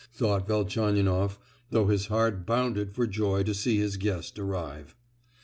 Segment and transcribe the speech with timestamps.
[0.11, 1.37] thought Velchaninoff,
[1.69, 4.95] though his heart bounded for joy to see his guest arrive.